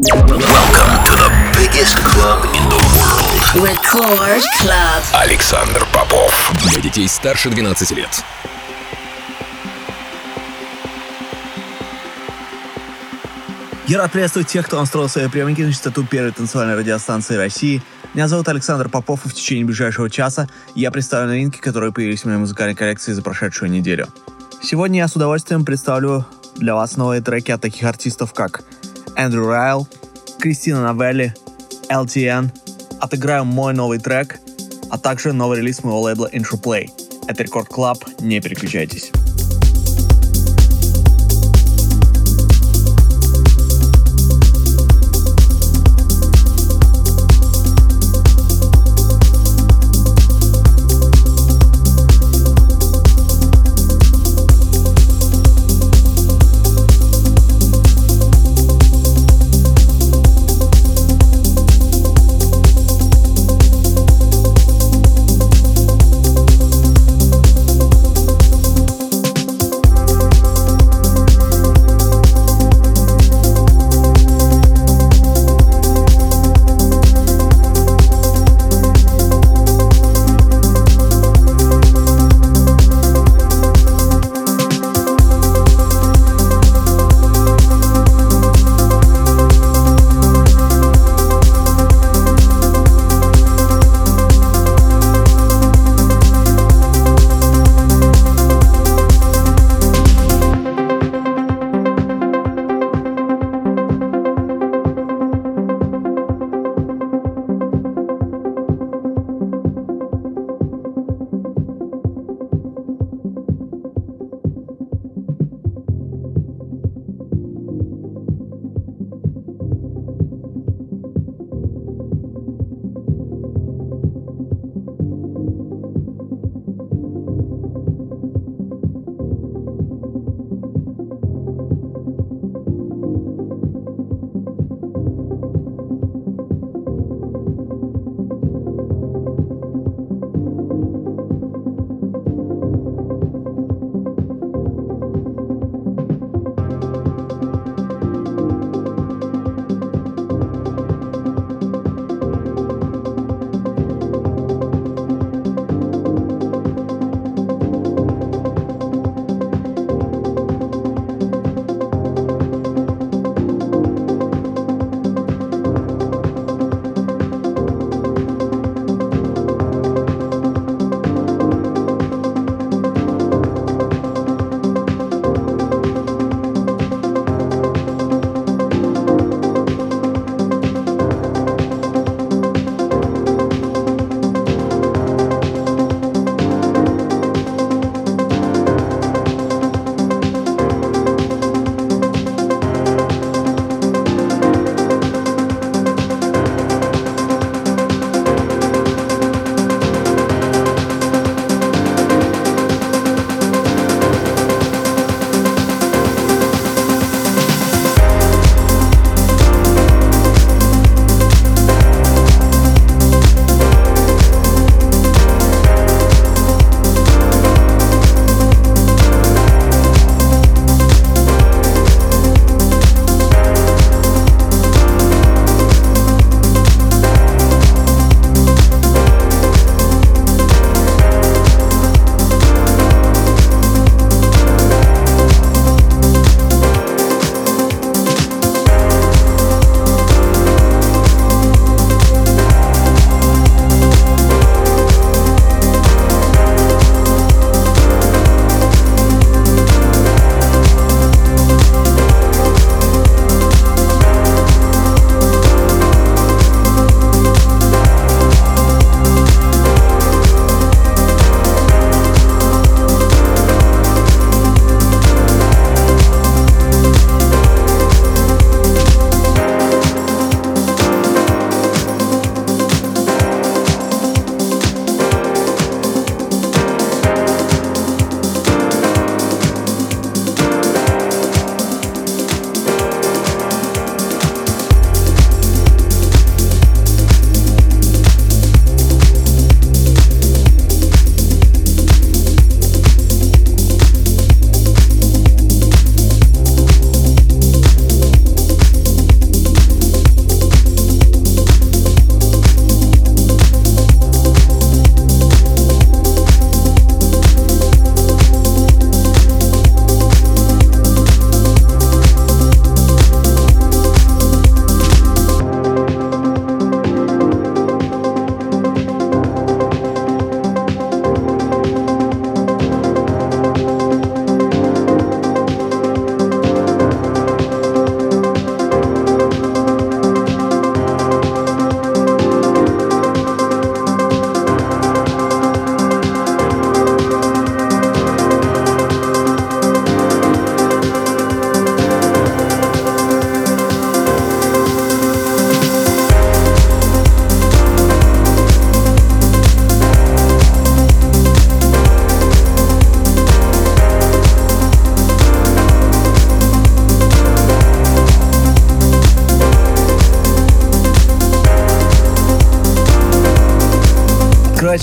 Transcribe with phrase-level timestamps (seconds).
[0.00, 1.28] Welcome to the
[1.58, 3.66] biggest club in the world.
[3.66, 5.02] Record Club.
[5.12, 6.52] Александр Попов.
[6.70, 8.08] Для детей старше 12 лет.
[13.88, 17.82] Я рад приветствовать тех, кто настроил свои приемники на частоту первой танцевальной радиостанции России.
[18.14, 22.26] Меня зовут Александр Попов, и в течение ближайшего часа я представлю новинки, которые появились в
[22.26, 24.06] моей музыкальной коллекции за прошедшую неделю.
[24.62, 26.24] Сегодня я с удовольствием представлю
[26.54, 28.62] для вас новые треки от таких артистов, как
[29.18, 29.88] Эндрю Райел,
[30.38, 31.34] Кристина Новелли,
[31.90, 32.50] LTN.
[33.00, 34.38] Отыграю мой новый трек,
[34.90, 36.88] а также новый релиз моего лейбла Interplay.
[37.26, 39.10] Это Record Club, не переключайтесь.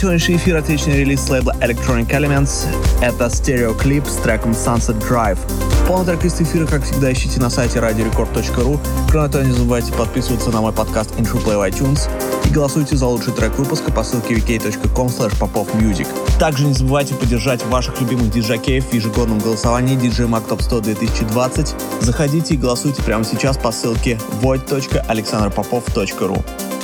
[0.05, 2.67] Сегодняшний эфир отличный релиз с лейбла Electronic Elements.
[3.01, 5.39] Это стереоклип с треком Sunset Drive.
[5.87, 8.79] Полный трек из эфира, как всегда, ищите на сайте radiorecord.ru.
[9.09, 12.07] Кроме того, не забывайте подписываться на мой подкаст Intro Play в iTunes
[12.45, 16.07] и голосуйте за лучший трек выпуска по ссылке vk.com popofmusic.
[16.37, 21.73] Также не забывайте поддержать ваших любимых диджакеев в ежегодном голосовании DJ Mag Top 100 2020.
[22.01, 26.74] Заходите и голосуйте прямо сейчас по ссылке void.alexanderpopov.ru.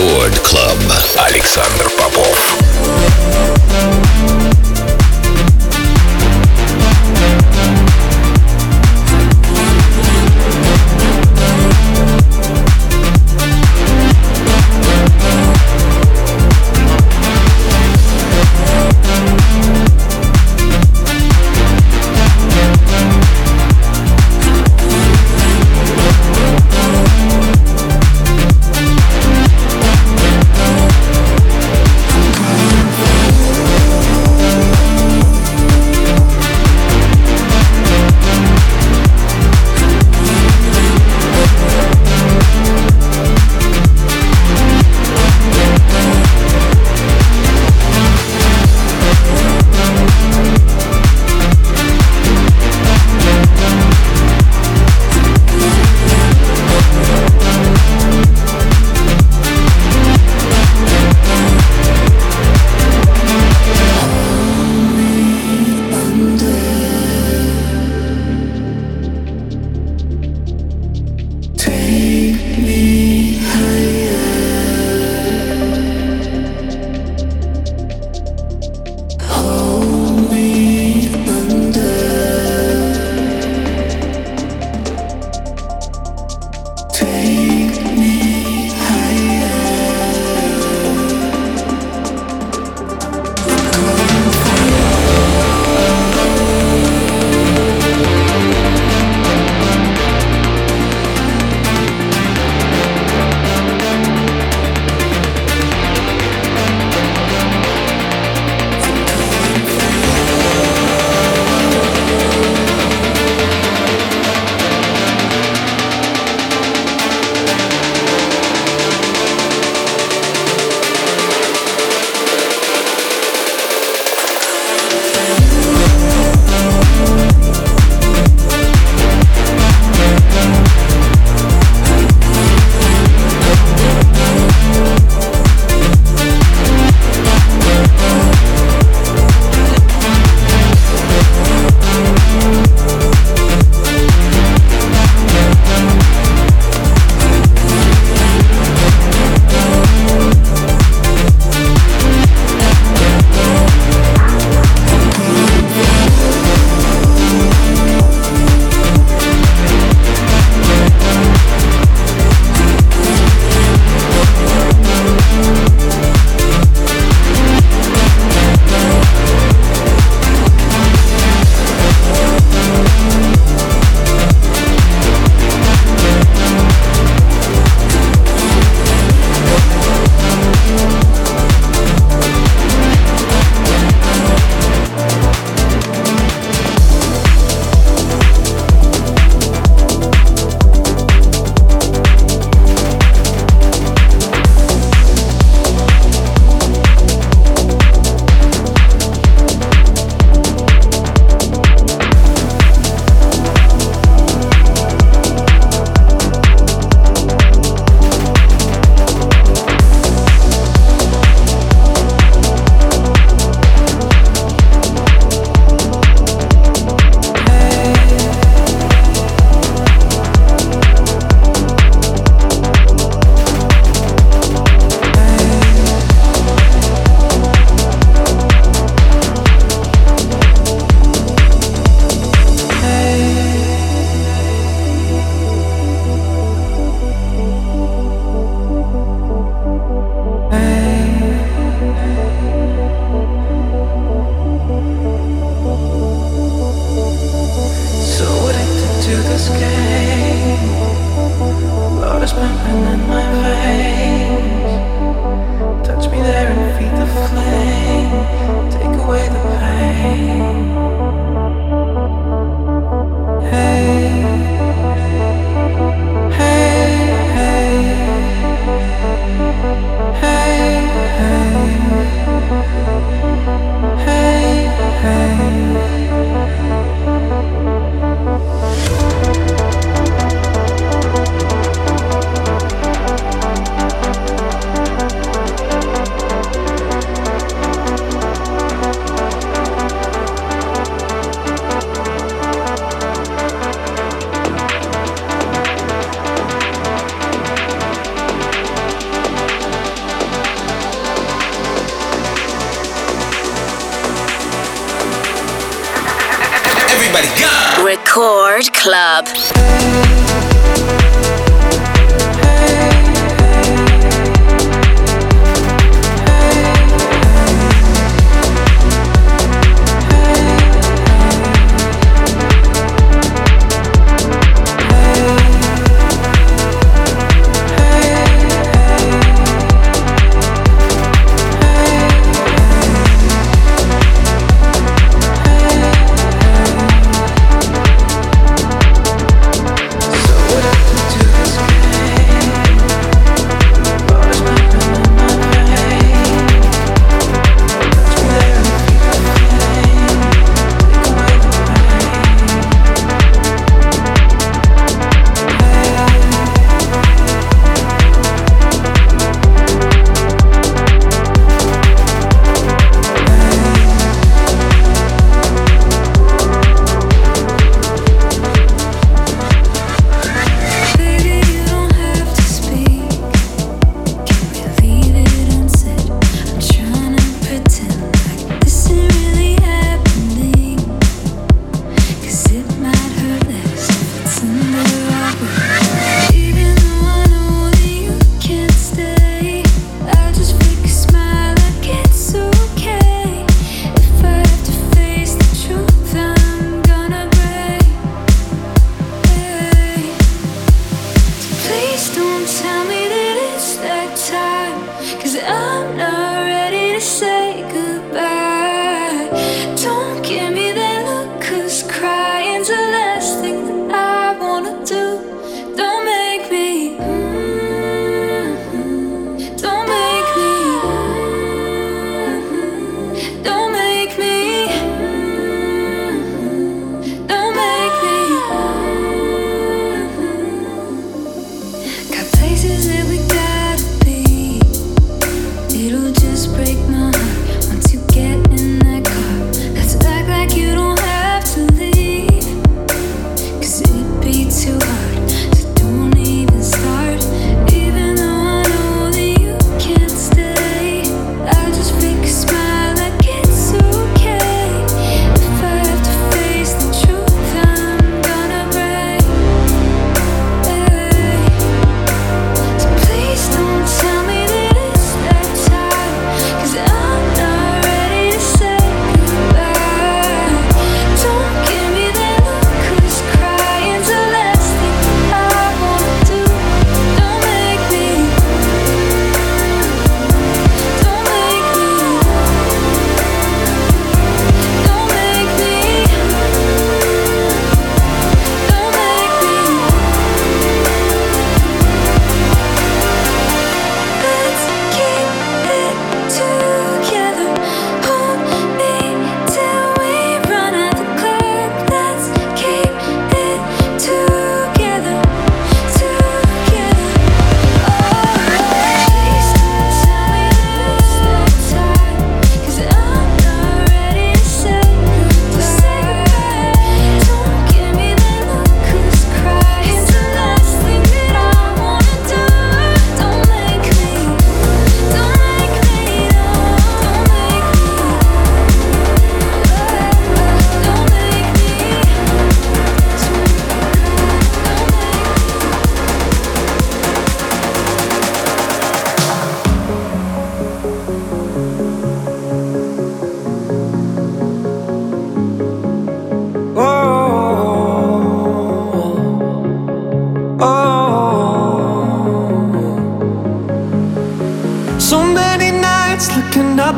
[0.00, 0.78] Рекорд Клаб.
[1.28, 2.59] Александр Попов.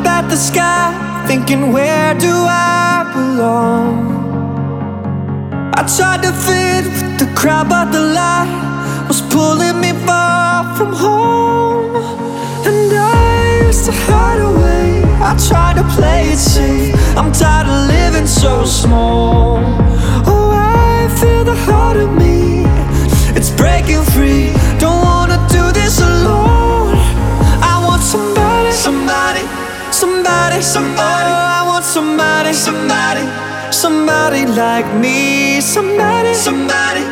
[0.03, 3.95] Up at the sky, thinking, where do I belong?
[5.73, 10.93] I tried to fit with the crowd, but the light was pulling me far from
[10.93, 11.95] home.
[12.67, 16.93] And I used to hide away, I tried to play it safe.
[17.17, 19.57] I'm tired of living so small.
[20.31, 22.65] Oh, I feel the heart of me,
[23.37, 24.51] it's breaking free.
[24.79, 25.12] Don't
[30.33, 31.31] somebody, somebody.
[31.31, 33.23] Oh, I want somebody, somebody,
[33.71, 35.61] somebody like me.
[35.61, 37.03] Somebody, somebody,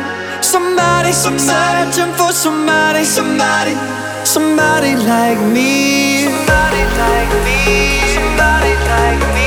[0.42, 1.92] somebody, somebody.
[1.92, 3.74] Searching for somebody, somebody,
[4.24, 6.24] somebody like me.
[6.24, 7.58] Somebody like me.
[8.16, 9.41] Somebody like me.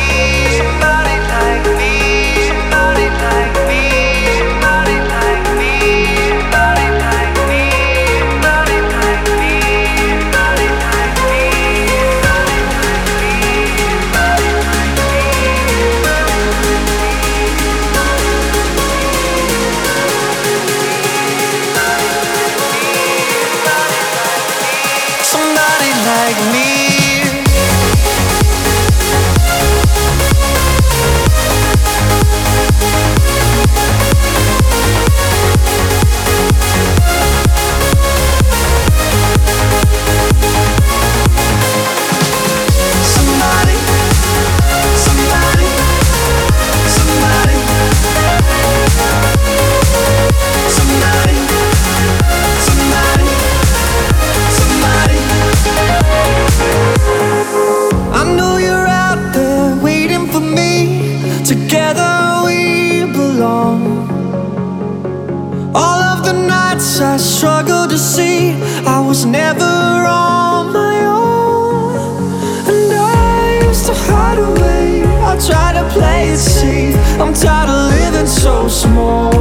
[76.37, 76.95] Safe.
[77.19, 79.31] I'm tired of living so small.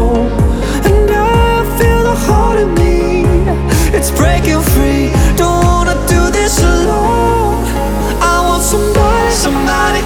[0.86, 3.24] And I feel the heart in me.
[3.96, 5.10] It's breaking free.
[5.36, 7.64] Don't wanna do this alone.
[8.22, 10.02] I want somebody, somebody,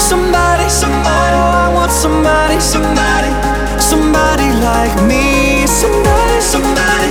[0.00, 1.36] somebody, somebody.
[1.38, 3.30] Oh, I want somebody, somebody,
[3.78, 5.66] somebody like me.
[5.66, 7.10] Somebody, somebody,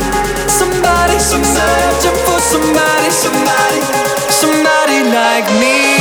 [0.60, 1.56] somebody, somebody.
[1.56, 3.80] Searching for somebody, somebody,
[4.30, 6.01] somebody like me.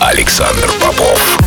[0.00, 1.39] Александр Попов.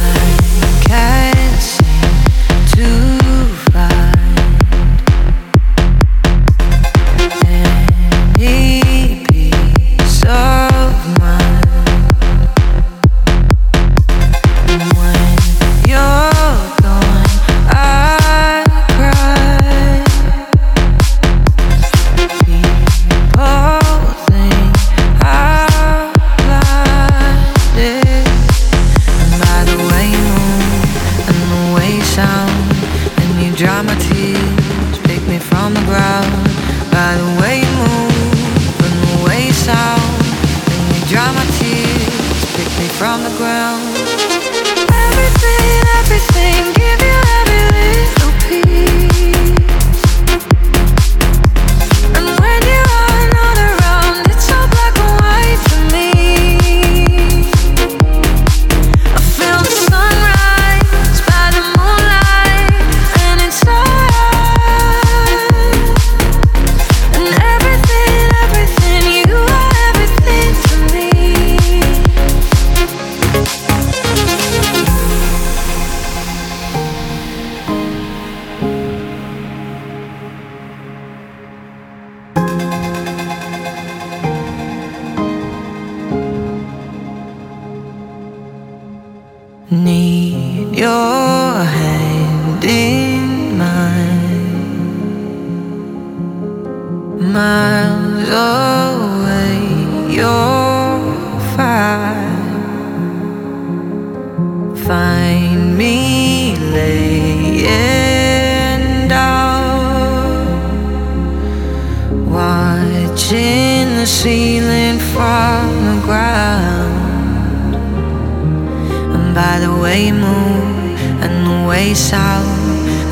[119.33, 122.61] by the way you move and the way you sound.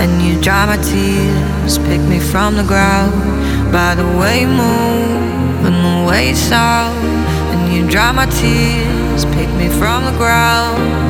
[0.02, 3.14] And you dry my tears, pick me from the ground.
[3.72, 6.98] By the way you move and the way you sound.
[7.52, 11.01] And you dry my tears, pick me from the ground.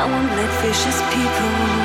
[0.00, 1.79] I won't let vicious people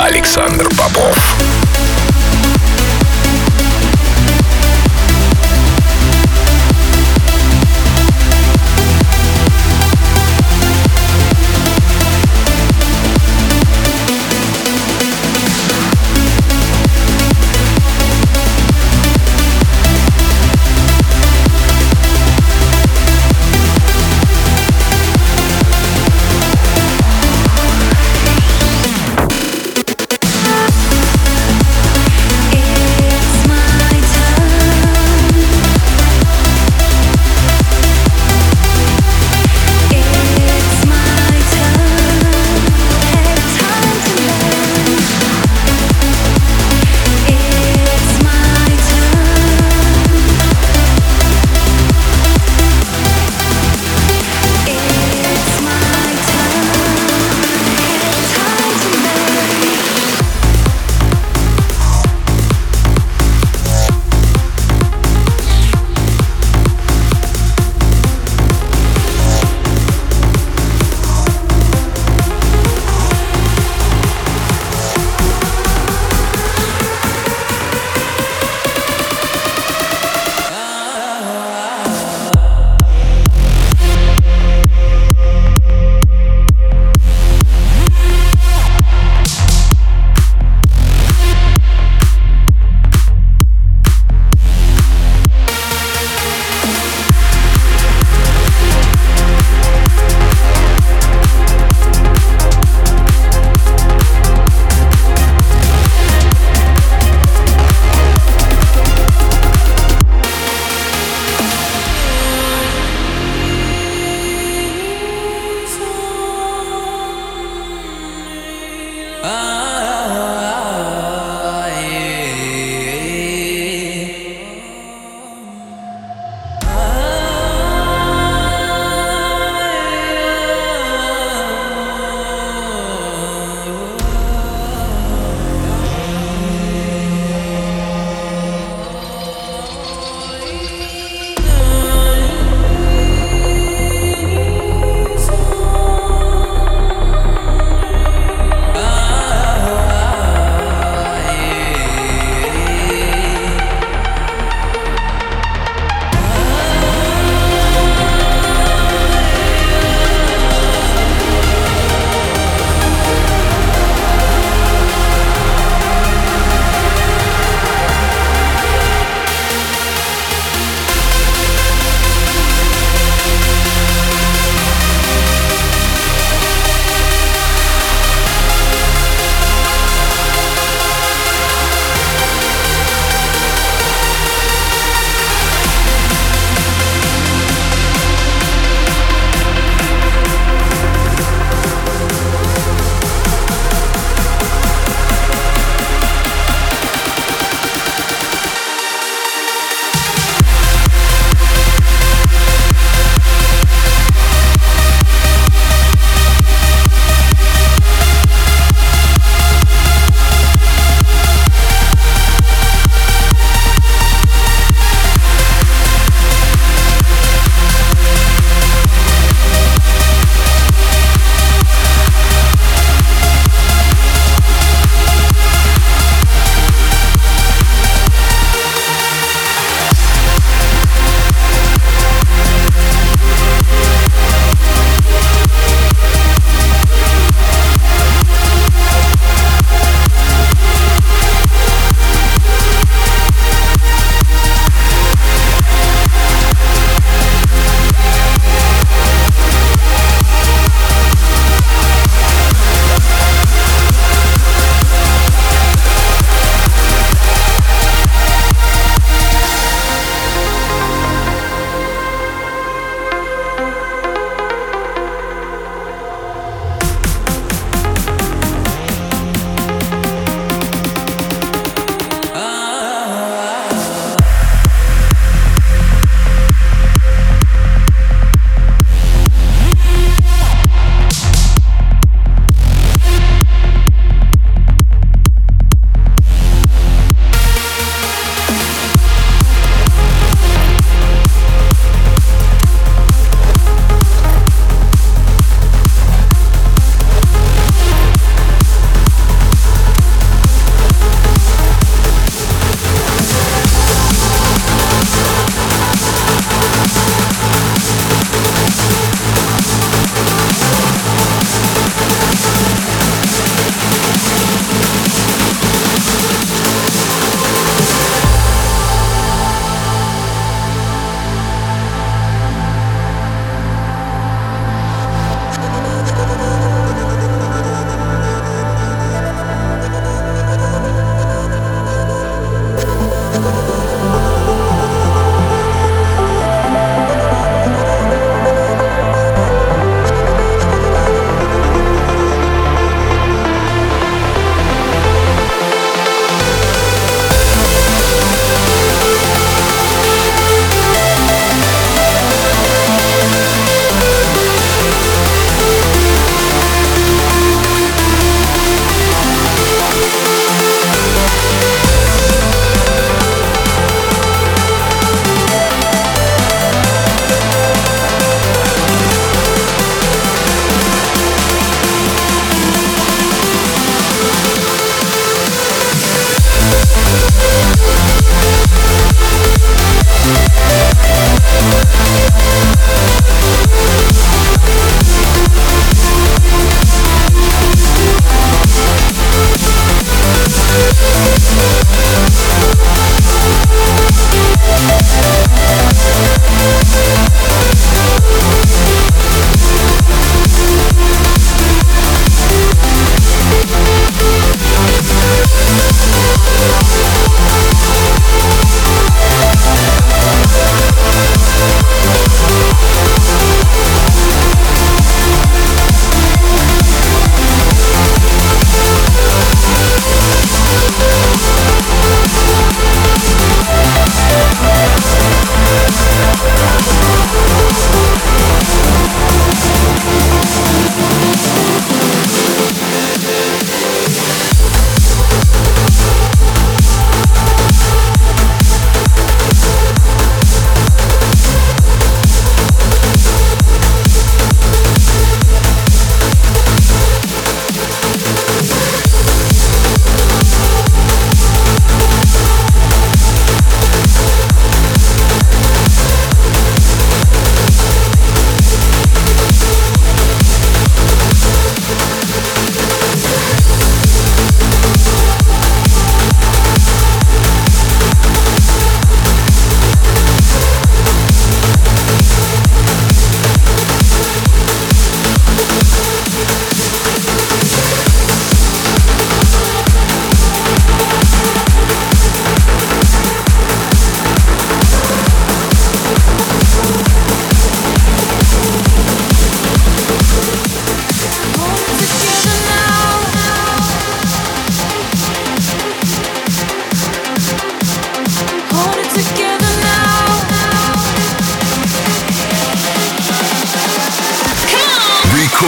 [0.00, 0.68] Александр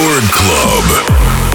[0.01, 1.50] Record Club.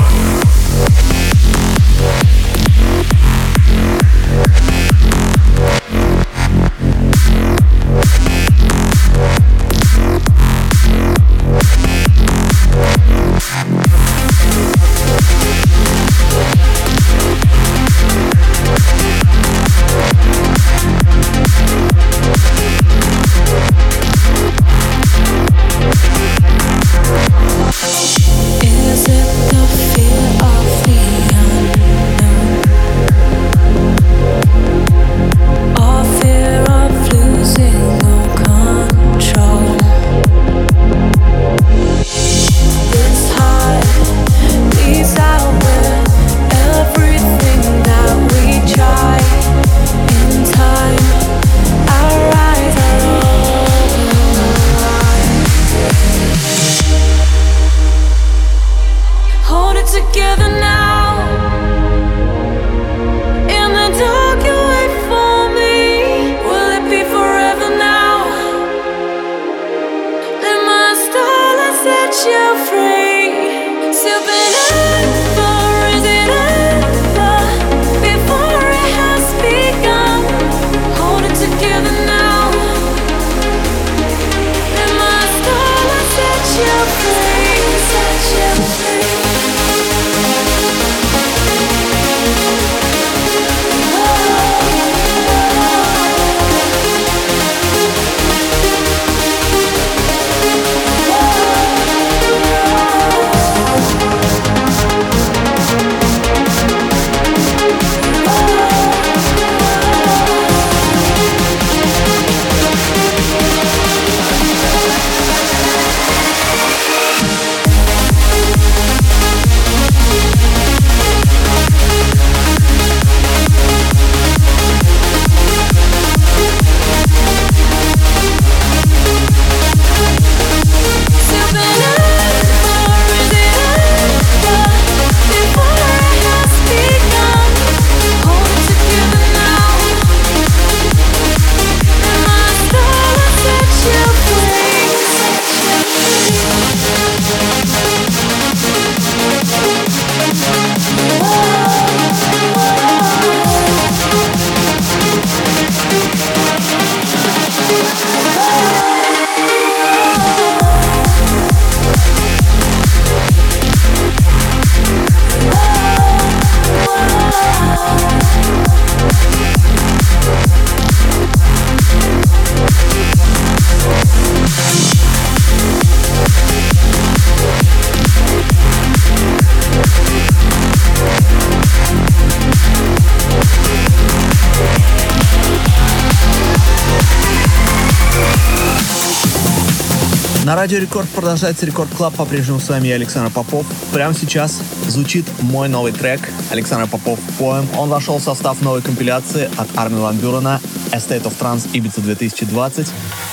[190.66, 191.68] Радио Рекорд продолжается.
[191.68, 193.68] Record Club по-прежнему с вами я, Александр Попов.
[193.94, 197.68] Прямо сейчас звучит мой новый трек Александр Попов «Poem».
[197.78, 200.60] Он вошел в состав новой компиляции от Армина Ван Бюрена
[200.92, 202.88] A State of Trance Ibiza 2020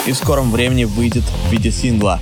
[0.05, 2.21] и в скором времени выйдет в виде сингла.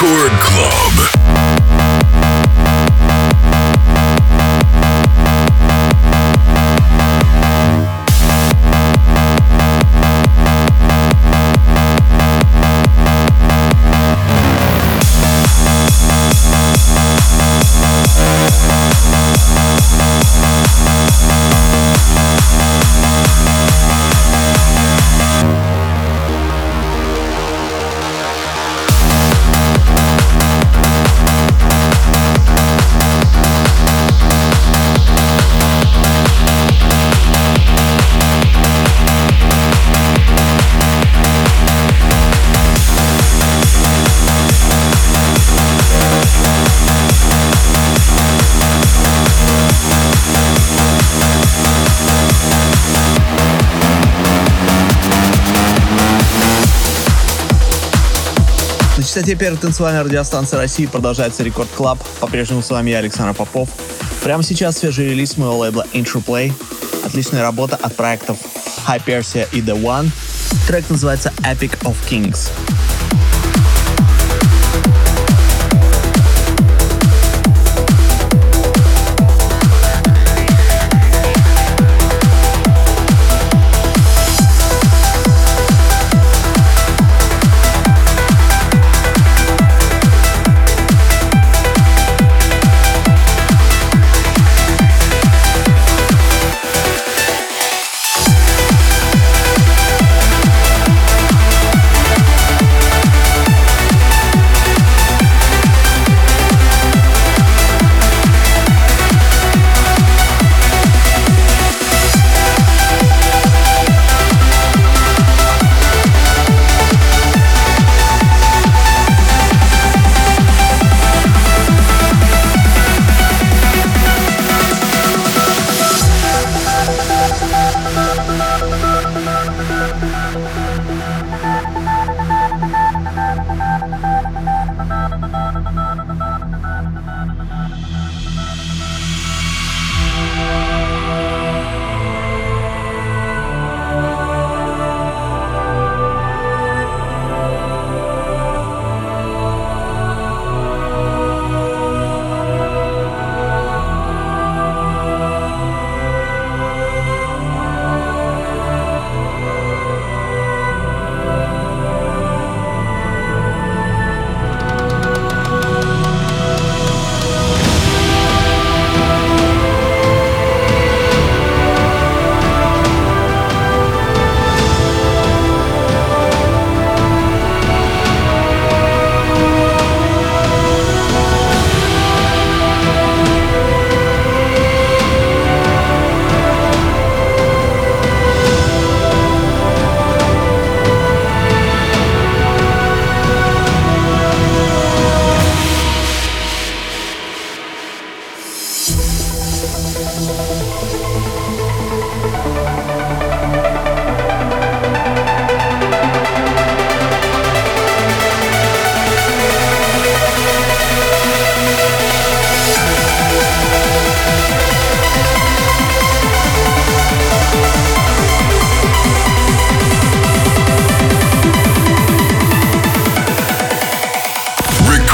[0.00, 1.19] Record Club.
[59.30, 62.00] Частоте первой танцевальной радиостанции России продолжается Record Club.
[62.18, 63.68] По-прежнему с вами я, Александр Попов.
[64.24, 66.52] Прямо сейчас свежий релиз моего лейбла Interplay.
[67.04, 68.38] Отличная работа от проектов
[68.88, 70.10] Hypersia и The One.
[70.66, 72.50] Трек называется Epic of Kings.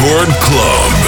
[0.06, 1.05] Record Club.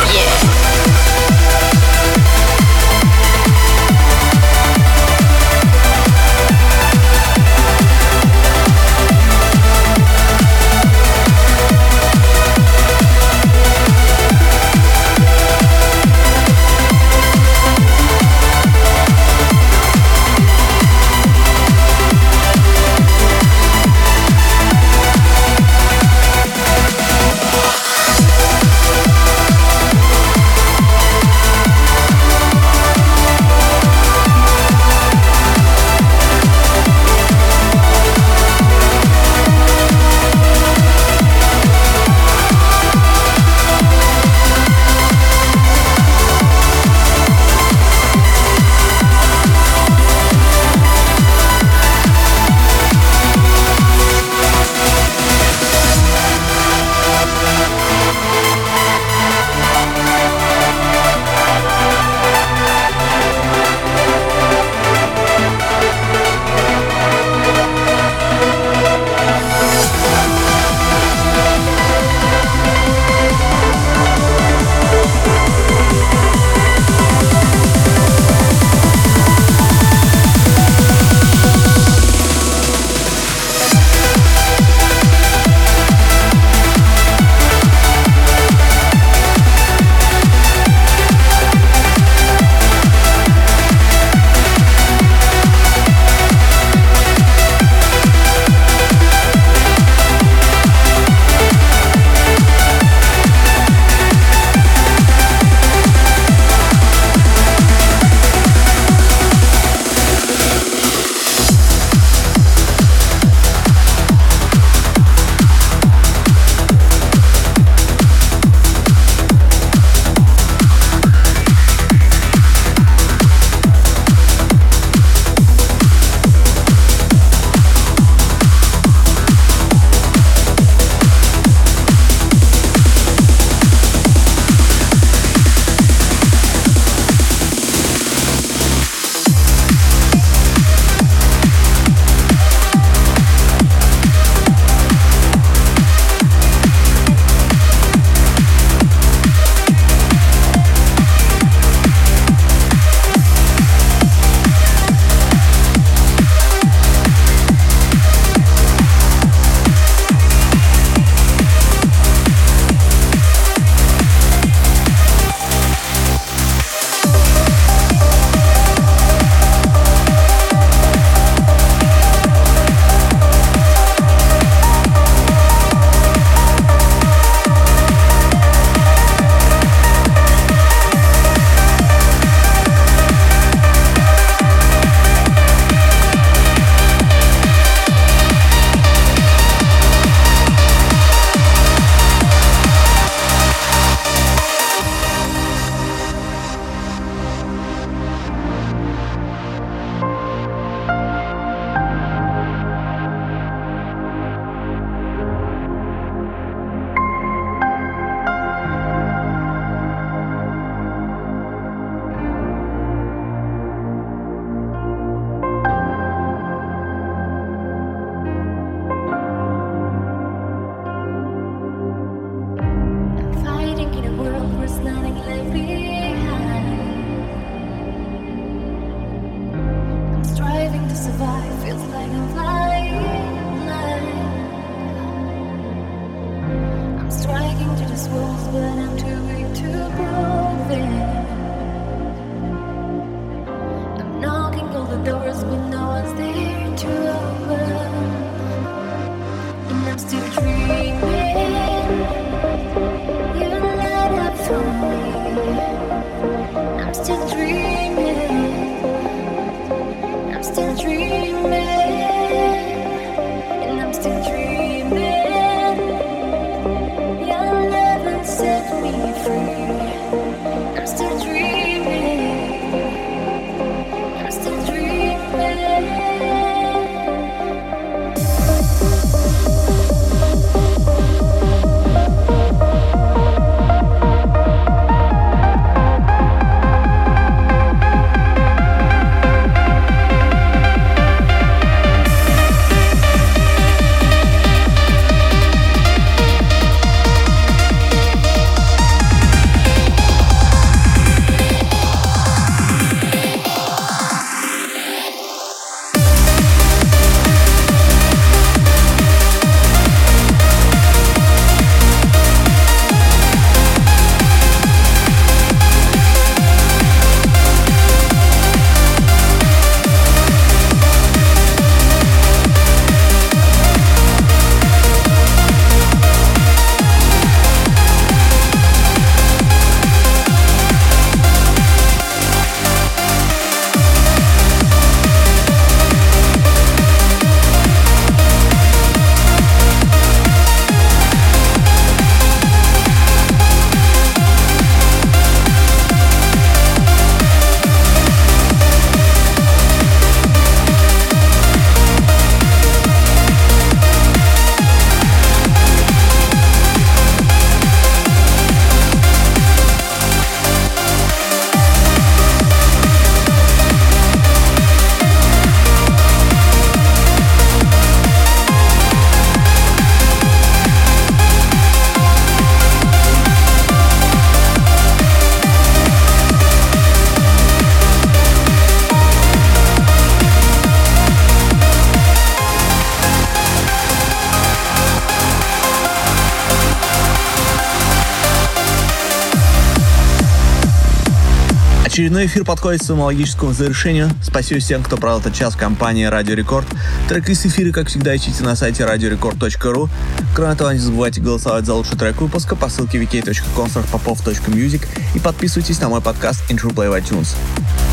[392.29, 394.11] Эфир подходит к своему логическому завершению.
[394.23, 396.67] Спасибо всем, кто провел этот час в компании Радио Рекорд.
[397.09, 399.89] Трек из эфира, как всегда, ищите на сайте radiorecord.ru.
[400.35, 405.89] Кроме того, не забывайте голосовать за лучший трек выпуска по ссылке wiki.concert.popov.music и подписывайтесь на
[405.89, 407.35] мой подкаст Intro Play в iTunes.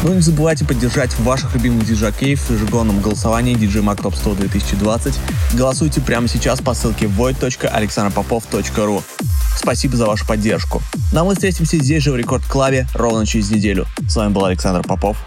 [0.04, 4.36] Ну и не забывайте поддержать ваших любимых диджакеев в ежегодном голосовании DJ Mag Top 100
[4.36, 5.14] 2020.
[5.54, 9.04] Голосуйте прямо сейчас по ссылке void.alexandropopov.ru.
[9.58, 10.82] Спасибо за вашу поддержку.
[11.12, 13.88] Ну а мы встретимся здесь же в Рекорд Клабе ровно через неделю.
[14.08, 15.18] С вами был Александр Попов.